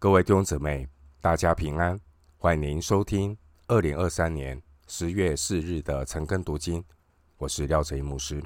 [0.00, 0.88] 各位弟兄姊妹，
[1.20, 2.00] 大家平安！
[2.38, 4.58] 欢迎您收听二零二三年
[4.88, 6.82] 十月四日的晨更读经。
[7.36, 8.42] 我是廖哲一牧师。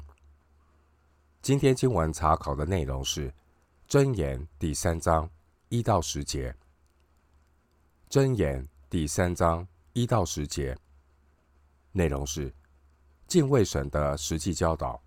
[1.41, 3.31] 今天经文查考的内容是
[3.87, 5.29] 《箴言》第三章
[5.69, 6.53] 一到十节，
[8.13, 10.77] 《箴言》第三章一到十节
[11.93, 12.53] 内容是
[13.27, 15.01] 敬畏神的实际教导。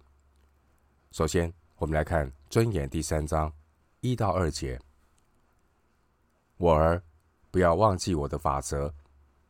[1.12, 3.52] 首先，我们来看《箴言》第三章
[4.00, 4.80] 一到二节。
[6.58, 7.00] 我儿，
[7.52, 8.92] 不要忘记我的法则，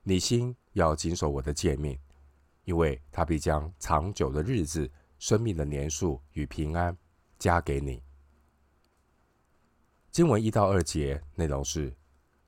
[0.03, 1.99] 你心要谨守我的诫命，
[2.65, 6.95] 因为他必将长久的日子、生命的年数与平安
[7.39, 8.03] 加给你。
[10.11, 11.97] 经文一到二节内容是：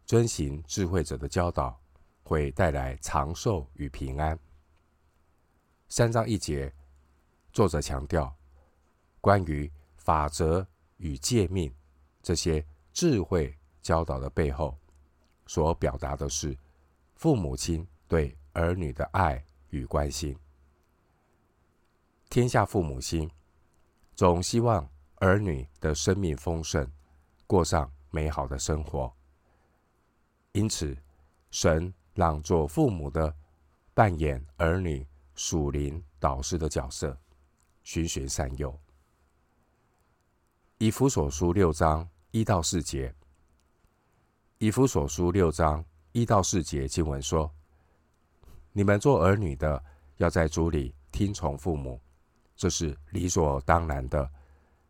[0.04, 1.80] 遵行智慧者的教导，
[2.22, 4.38] 会带来长寿与平安。
[5.88, 6.70] 三章一节，
[7.50, 8.36] 作者强调
[9.22, 10.66] 关于法则
[10.98, 11.74] 与诫命
[12.22, 13.56] 这些智慧。
[13.90, 14.78] 教导的背后，
[15.46, 16.56] 所表达的是
[17.16, 20.38] 父母亲对儿女的爱与关心。
[22.28, 23.28] 天下父母心，
[24.14, 26.88] 总希望儿女的生命丰盛，
[27.48, 29.12] 过上美好的生活。
[30.52, 30.96] 因此，
[31.50, 33.34] 神让做父母的
[33.92, 37.18] 扮演儿女属灵导师的角色，
[37.82, 38.72] 循循善诱。
[40.78, 43.12] 以弗所书六章一到四节。
[44.60, 47.50] 以弗所书六章一到四节经文说
[48.72, 49.82] ：“你们做儿女的，
[50.18, 51.98] 要在主里听从父母，
[52.54, 54.22] 这是理所当然的；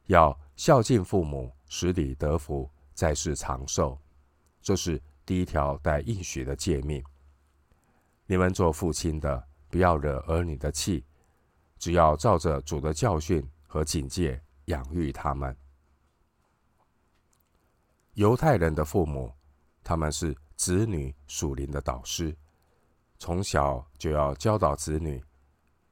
[0.07, 3.97] 要孝敬父母，使你得福，在世长寿，
[4.61, 7.01] 这是第一条带应许的诫命。
[8.27, 11.05] 你们做父亲的，不要惹儿女的气，
[11.79, 15.57] 只要照着主的教训和警戒养育他们。”
[18.15, 19.33] 犹太人的父母。
[19.83, 22.37] 他们是子女属灵的导师，
[23.19, 25.23] 从小就要教导子女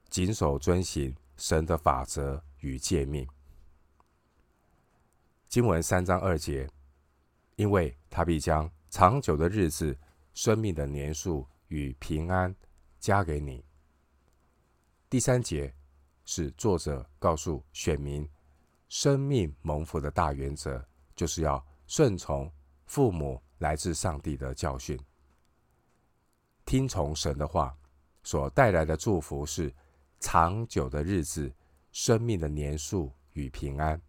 [0.09, 3.27] 谨守遵行神的法则与诫命。
[5.47, 6.69] 经文三章二节，
[7.55, 9.97] 因为他必将长久的日子、
[10.33, 12.55] 生命的年数与平安
[12.99, 13.65] 加给你。
[15.09, 15.73] 第三节
[16.25, 18.29] 是作者告诉选民，
[18.87, 20.85] 生命蒙福的大原则，
[21.15, 22.51] 就是要顺从
[22.85, 23.41] 父母。
[23.59, 24.99] 来自上帝的教训，
[26.65, 27.77] 听从神的话
[28.23, 29.73] 所带来的祝福是
[30.19, 31.51] 长久的日子、
[31.91, 34.01] 生命的年数与平安。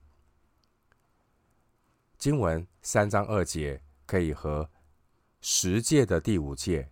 [2.19, 4.69] 经文三章二节可以和
[5.41, 6.91] 十诫的第五诫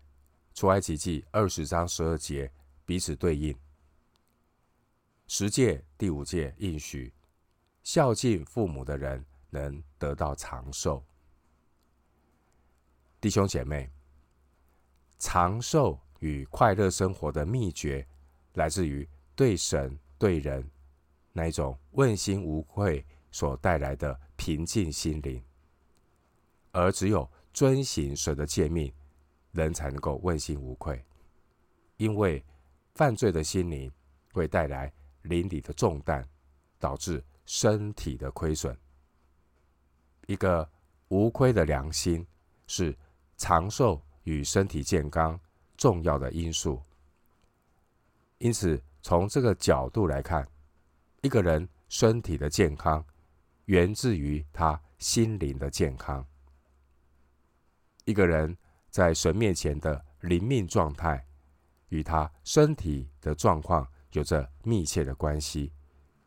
[0.54, 2.50] 出埃及记二十章十二节
[2.84, 3.54] 彼此对应。
[5.26, 7.12] 十诫第五诫应许
[7.82, 11.04] 孝敬父母的人能得到长寿。
[13.20, 13.90] 弟兄姐妹，
[15.18, 18.06] 长寿与快乐生活的秘诀，
[18.54, 20.64] 来自于对神对人
[21.32, 25.42] 那一种问心无愧所带来的平静心灵。
[26.70, 28.92] 而只有遵行神的诫命，
[29.50, 31.04] 人才能够问心无愧。
[31.96, 32.44] 因为
[32.94, 33.90] 犯罪的心灵
[34.32, 34.92] 会带来
[35.22, 36.24] 灵里的重担，
[36.78, 38.78] 导致身体的亏损。
[40.28, 40.70] 一个
[41.08, 42.24] 无亏的良心
[42.68, 42.96] 是。
[43.38, 45.40] 长寿与身体健康
[45.76, 46.82] 重要的因素，
[48.38, 50.46] 因此从这个角度来看，
[51.22, 53.02] 一个人身体的健康
[53.66, 56.26] 源自于他心灵的健康。
[58.04, 58.54] 一个人
[58.90, 61.24] 在神面前的灵命状态，
[61.90, 65.72] 与他身体的状况有着密切的关系，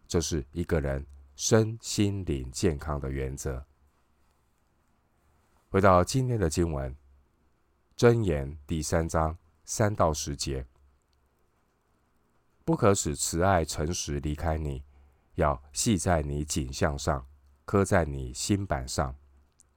[0.07, 1.05] 这是一个人
[1.35, 3.65] 身心灵健康的原则。
[5.69, 6.95] 回到今天的经文。
[8.01, 10.65] 箴言第三章三到十节：
[12.65, 14.83] 不可使慈爱诚实离开你，
[15.35, 17.23] 要系在你颈项上，
[17.63, 19.15] 刻在你心板上。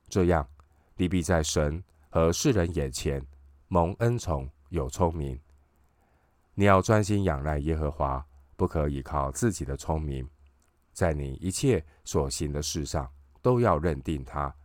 [0.09, 0.49] 这样，
[0.97, 3.23] 你必在神和世人眼前
[3.69, 5.39] 蒙恩宠，有聪明。
[6.55, 10.27] 你要专心仰赖耶和华，不可倚靠自己的聪明，
[10.95, 13.07] 在你一切所行的事上
[13.43, 14.57] 都要认定他，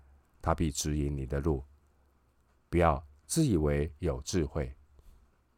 [0.41, 1.61] 他必指引你的路。
[2.69, 3.05] 不要。
[3.29, 4.75] 自以为有智慧，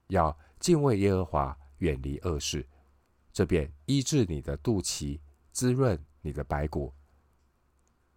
[0.07, 2.67] 要敬畏耶和华，远离恶事，
[3.31, 5.21] 这便医治你的肚脐，
[5.53, 6.93] 滋润你的白骨。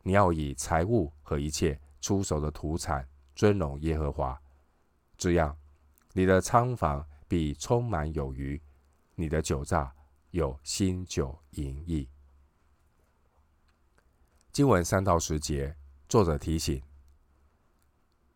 [0.03, 4.43] 你要以财物和一切出手的土产尊荣耶和华，
[5.17, 5.57] 这样
[6.15, 8.61] 你的仓房必充满有余，
[9.15, 9.95] 你的酒榨
[10.33, 12.09] 有新酒盈溢。
[14.51, 15.77] 经文三到十节，
[16.09, 16.83] 作者提醒。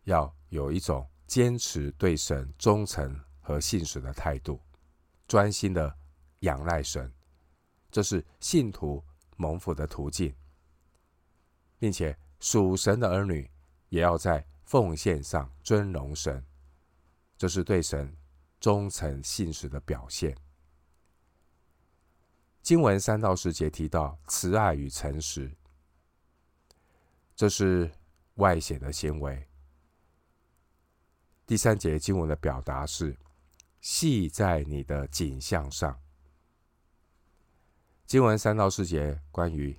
[0.04, 4.60] 要有一种坚持对神忠诚和信实的态度，
[5.26, 5.94] 专心的
[6.40, 7.12] 仰赖神，
[7.90, 9.04] 这是信徒
[9.36, 10.34] 蒙福的途径，
[11.78, 13.50] 并且属神的儿女
[13.88, 16.44] 也要在奉献上尊荣神，
[17.36, 18.16] 这是对神
[18.60, 20.36] 忠诚信实的表现。
[22.62, 25.50] 经文三到十节提到慈爱与诚实，
[27.34, 27.90] 这是
[28.34, 29.48] 外显的行为。
[31.48, 33.16] 第三节经文的表达是
[33.80, 35.98] 系在你的颈项上。
[38.04, 39.74] 经文三到四节关于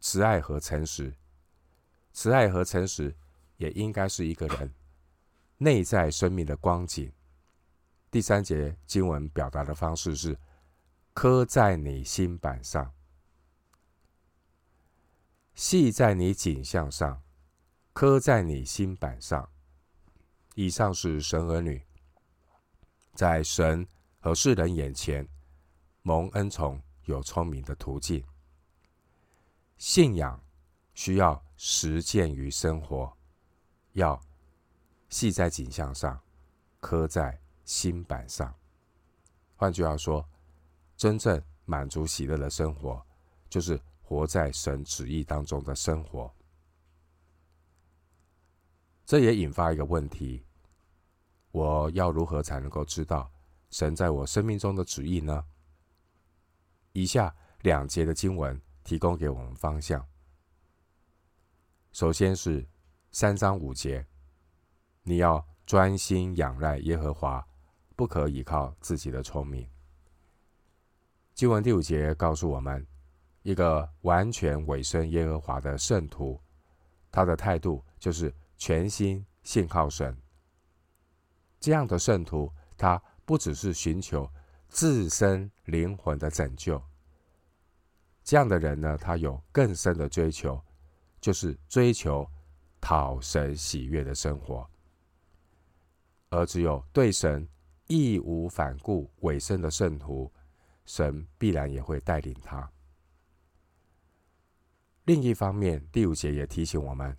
[0.00, 1.14] 慈爱和诚实，
[2.12, 3.16] 慈爱和诚实
[3.58, 4.74] 也应该是一个人
[5.56, 7.12] 内在生命的光景。
[8.10, 10.36] 第三节经文表达的方式是。
[11.12, 12.94] 刻在你心板上，
[15.54, 17.22] 系在你颈项上，
[17.92, 19.50] 刻在你心板上。
[20.60, 21.82] 以上是神儿女
[23.14, 23.86] 在神
[24.18, 25.26] 和世人眼前
[26.02, 28.22] 蒙恩宠、有聪明的途径。
[29.78, 30.38] 信仰
[30.92, 33.10] 需要实践于生活，
[33.92, 34.22] 要
[35.08, 36.20] 系在颈项上，
[36.78, 38.54] 刻在心板上。
[39.56, 40.22] 换句话说。
[40.94, 43.02] 真正满足喜乐的生活，
[43.48, 46.30] 就是活在神旨意当中的生活。
[49.06, 50.44] 这也引发一个问题：
[51.52, 53.30] 我要如何才能够知道
[53.70, 55.44] 神在我生命中的旨意呢？
[56.92, 60.04] 以下两节的经文提供给我们方向。
[61.92, 62.66] 首先是
[63.10, 64.06] 三章五节，
[65.02, 67.46] 你要专心仰赖耶和华，
[67.96, 69.68] 不可倚靠自己的聪明。
[71.34, 72.86] 经文第五节告诉我们，
[73.42, 76.40] 一个完全委身耶和华的圣徒，
[77.10, 80.16] 他的态度就是全心信靠神。
[81.60, 84.28] 这样的圣徒，他不只是寻求
[84.68, 86.82] 自身灵魂的拯救，
[88.24, 90.60] 这样的人呢，他有更深的追求，
[91.20, 92.26] 就是追求
[92.80, 94.68] 讨神喜悦的生活。
[96.30, 97.46] 而只有对神
[97.88, 100.32] 义无反顾委身的圣徒，
[100.86, 102.70] 神必然也会带领他。
[105.04, 107.16] 另一方面，第五节也提醒我们，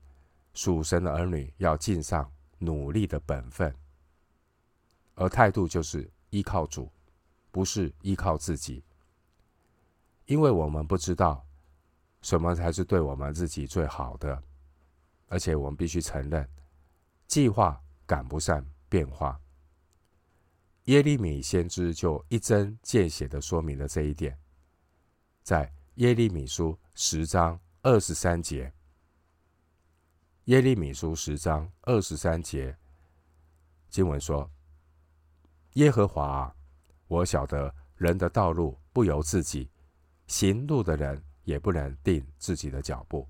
[0.54, 3.76] 属神的儿女要尽上努力的本分，
[5.22, 6.92] 而态度就是依靠主，
[7.52, 8.84] 不是依靠自己。
[10.26, 11.46] 因为我们不知道
[12.24, 14.42] 什么才是对我们自己最好的，
[15.28, 16.50] 而且我们必须承认，
[17.28, 19.40] 计划赶不上变化。
[20.86, 24.36] 耶利米先知就一针见血的说明了这一点，
[25.44, 28.74] 在耶利米书十章二十三节。
[30.46, 32.76] 耶利米书十章二十三节
[33.88, 34.50] 经文说
[35.74, 36.54] ：“耶和华，
[37.08, 39.70] 我晓得人的道路不由自己，
[40.28, 43.28] 行路的人也不能定自己的脚步。”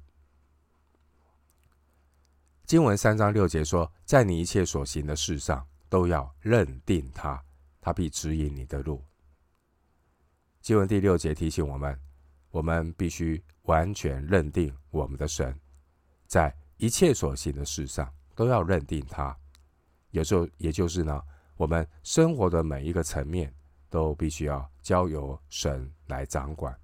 [2.66, 7.44] 经文三章六节说：“在你一切所行的事上。”都要认定他，
[7.82, 9.04] 他必指引你的路。
[10.62, 12.00] 经文第六节提醒我们，
[12.50, 15.54] 我们必须完全认定我们的神，
[16.28, 19.38] 在一切所行的事上都要认定他。
[20.12, 21.22] 有时候，也就是呢，
[21.62, 23.54] 我们生活的每一个层面
[23.88, 26.76] 都必须要交由神来掌管。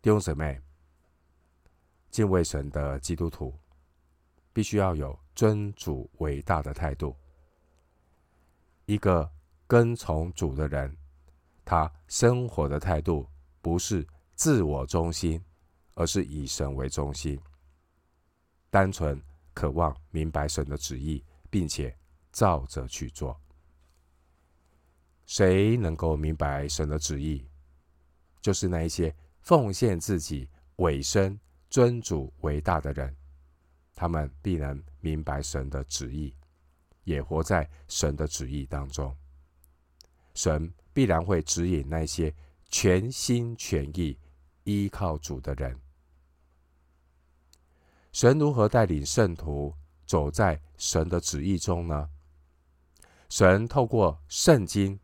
[0.00, 0.58] 弟兄姊妹，
[2.08, 3.54] 敬畏神的基督徒，
[4.54, 7.14] 必须要有尊主伟大的态度。
[8.86, 9.30] 一个
[9.66, 10.96] 跟从主的人，
[11.66, 13.28] 他生活的态度
[13.60, 15.38] 不是自我中心，
[15.92, 17.38] 而是以神为中心，
[18.70, 19.22] 单纯
[19.52, 21.94] 渴望明白神的旨意，并且
[22.36, 23.40] 照着去做。
[25.24, 27.48] 谁能够明白神的旨意？
[28.42, 31.40] 就是那一些奉献自己、委身
[31.70, 33.16] 尊主为大的人。
[33.94, 36.36] 他们必能明白神的旨意，
[37.04, 39.16] 也活在神的旨意当中。
[40.34, 42.34] 神必然会指引那些
[42.68, 44.18] 全心全意
[44.64, 45.80] 依靠主的人。
[48.12, 49.74] 神如何带领圣徒
[50.04, 52.10] 走在神的旨意中呢？
[53.28, 54.98] 神透过圣经，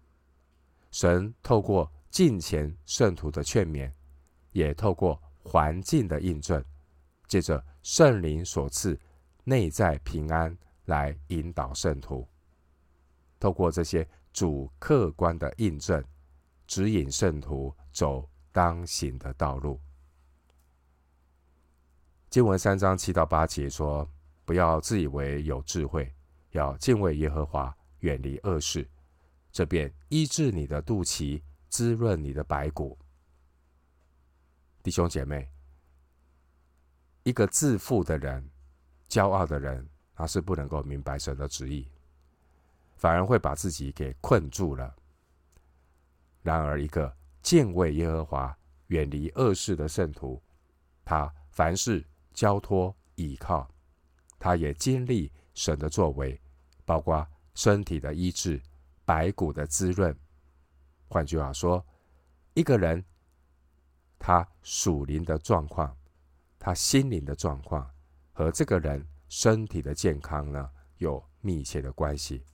[0.90, 3.90] 神透过近前圣徒的劝勉，
[4.52, 6.64] 也透过环境的印证。
[7.26, 8.98] 借着圣灵所赐
[9.44, 12.28] 内在平安来引导圣徒，
[13.40, 16.04] 透过这些主客观的印证，
[16.66, 19.80] 指引圣徒走当行的道路。
[22.28, 24.06] 经文三章七到八节说
[24.44, 26.14] ：“不要自以为有智慧，
[26.50, 28.88] 要敬畏耶和华，远离恶事，
[29.50, 32.96] 这便医治你的肚脐，滋润你的白骨。
[34.82, 35.48] 弟兄姐妹，
[37.22, 38.48] 一个自负的人、
[39.08, 41.88] 骄傲的人，他是不能够明白神的旨意，
[42.96, 44.94] 反而会把自己给困住了。
[46.42, 50.42] 然而，一个敬畏耶和华、远离恶事的圣徒，
[51.04, 52.04] 他凡事
[52.34, 53.70] 交托倚靠，
[54.40, 56.40] 他也经历神的作为，
[56.84, 58.60] 包括身体的医治、
[59.04, 60.16] 白骨的滋润。
[61.08, 61.84] 换句话说，
[62.54, 63.04] 一个人
[64.18, 65.96] 他属灵的状况，
[66.58, 67.90] 他心灵的状况，
[68.32, 72.44] 和这个人身体的健康呢，有密切的关系。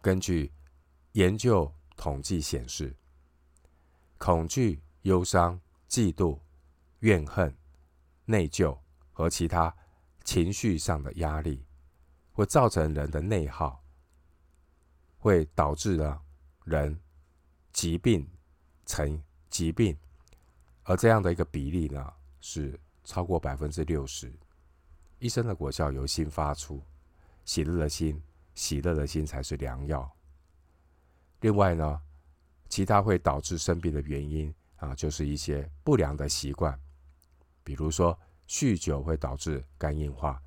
[0.00, 0.52] 根据
[1.12, 2.94] 研究统计显示，
[4.18, 6.38] 恐惧、忧伤、嫉妒、
[7.00, 7.56] 怨恨、
[8.24, 8.78] 内疚
[9.12, 9.74] 和其他
[10.24, 11.64] 情绪上的压力，
[12.38, 13.82] 会造成人的内耗，
[15.18, 16.22] 会导致了
[16.62, 16.96] 人
[17.72, 18.24] 疾病
[18.86, 19.98] 成疾病，
[20.84, 24.32] 而这样的一个比例呢，是超过百分之六十。
[25.18, 26.80] 医生的果效由心发出，
[27.44, 28.22] 喜乐的心，
[28.54, 30.08] 喜乐的心才是良药。
[31.40, 32.00] 另外呢，
[32.68, 36.78] 其他会导致生病的原因啊，就是一些不良的习惯，
[37.64, 38.16] 比如说
[38.46, 40.40] 酗酒会导致肝硬化，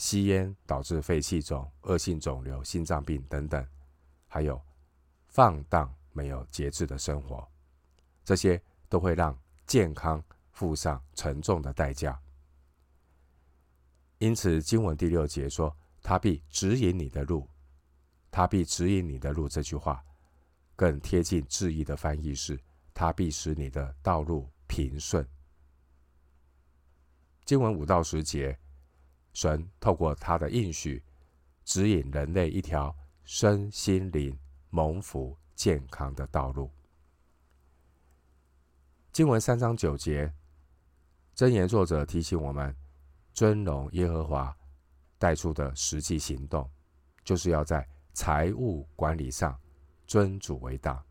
[0.00, 3.62] 吸烟导致肺气肿、恶性肿瘤、心脏病等等，
[4.26, 4.58] 还有
[5.26, 7.46] 放荡没有节制的生活，
[8.24, 12.18] 这些都会让健康付上沉重的代价。
[14.16, 17.46] 因此，经文第六节说：“他必指引你的路，
[18.30, 20.02] 他必指引你的路。”这句话
[20.76, 22.58] 更贴近字义的翻译是
[22.94, 25.28] ：“他必使你的道路平顺。”
[27.44, 28.58] 经文五到十节，
[29.32, 31.02] 神透过他的应许，
[31.64, 32.94] 指引人类一条
[33.24, 34.38] 身心灵
[34.70, 36.70] 蒙福健康的道路。
[39.12, 40.32] 经文三章九节，
[41.34, 42.74] 箴言作者提醒我们。
[43.32, 44.54] 尊荣耶和华
[45.16, 46.68] 带出的实际行动，
[47.24, 49.58] 就是要在财务管理上
[50.04, 51.02] 尊主为大，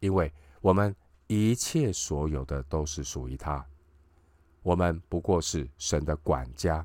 [0.00, 0.30] 因为
[0.60, 0.94] 我们
[1.28, 3.64] 一切所有的都是属于他，
[4.60, 6.84] 我们不过是神的管家，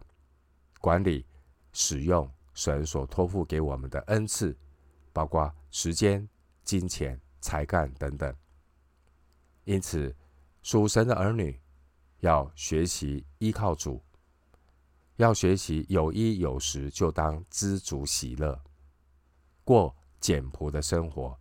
[0.80, 1.26] 管理
[1.72, 4.58] 使用神所托付给我们的恩赐，
[5.14, 6.28] 包括时间、
[6.64, 8.36] 金钱、才干等等。
[9.66, 10.16] 因此，
[10.64, 11.60] 属神的儿女
[12.22, 14.02] 要学习依靠主。
[15.18, 18.58] 要学习有衣有食，就当知足喜乐，
[19.66, 21.38] 过简朴的生活，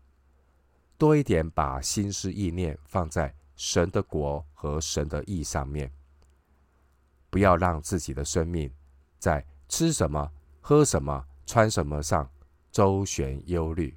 [0.99, 5.93] 多一点把心思意念放在神的国和神的义上面，
[7.31, 8.69] 不要让自己的生命
[9.19, 12.31] 在吃什么、喝什么、穿什么上
[12.71, 13.97] 周旋忧虑。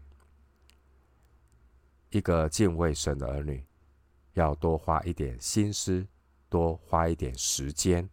[2.10, 3.66] 一个敬畏神的儿女，
[4.34, 6.06] 要多花一点心思，
[6.50, 8.10] 多花一点时间。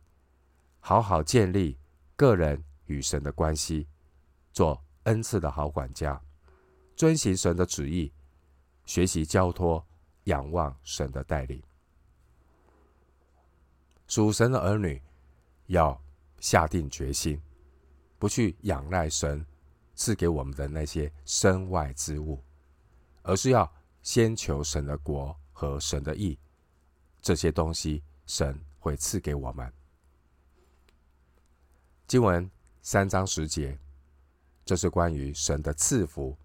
[0.81, 1.77] 好好建立
[2.15, 3.87] 个人与神的关系，
[4.53, 6.21] 做恩赐的好管家，
[6.95, 8.13] 遵行神的旨意，
[8.85, 9.85] 学习交托，
[10.25, 11.63] 仰望神的带领。
[14.07, 15.03] 属神的儿女
[15.67, 16.01] 要
[16.41, 17.41] 下定决心，
[18.19, 19.45] 不去仰赖神
[19.95, 22.43] 赐给我们的那些身外之物，
[23.23, 23.71] 而是要
[24.03, 26.39] 先求神的国和神的义，
[27.21, 29.73] 这些东西神会赐给我们。
[32.07, 33.79] 经文三章十节，
[34.65, 36.37] 这是关于神的赐福。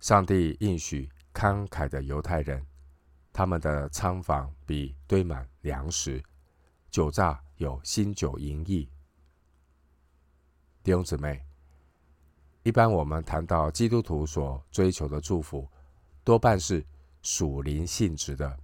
[0.00, 2.66] 上帝应许慷慨的犹太人，
[3.32, 6.22] 他们的仓房比堆满粮食，
[6.90, 8.88] 酒榨有新酒盈溢。
[10.82, 11.40] 弟兄姊妹，
[12.64, 15.68] 一般我们谈到基督徒所追求的祝福，
[16.24, 16.84] 多半是
[17.22, 18.58] 属灵性质的。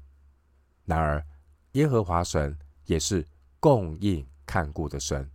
[0.85, 1.25] 然而，
[1.73, 3.25] 耶和华神也是
[3.61, 5.31] 供应看顾的神。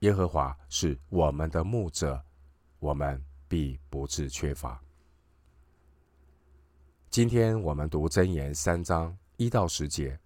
[0.00, 2.24] 耶和华是我们的牧者，
[2.78, 4.80] 我们必不致缺乏。
[7.10, 10.16] 今天我们读箴言三章一到十节，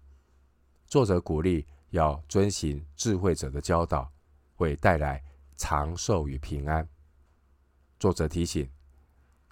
[0.85, 4.11] 作者鼓励要遵行智慧者的教导，
[4.55, 5.23] 会带来
[5.57, 6.87] 长寿与平安。
[7.99, 8.69] 作者提醒，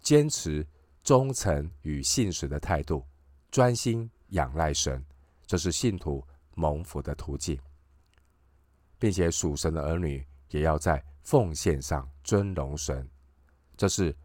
[0.01, 0.65] 坚持
[1.03, 3.05] 忠诚与信实的态度，
[3.51, 5.03] 专心仰赖神，
[5.45, 6.25] 这是信徒
[6.55, 7.59] 蒙福的途径。
[8.99, 13.07] 并且属神的儿女也要在奉献上尊荣神，
[13.75, 14.15] 这是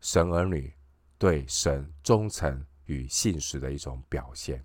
[0.00, 0.72] 神儿女
[1.18, 4.64] 对神忠诚与信实的一种表现。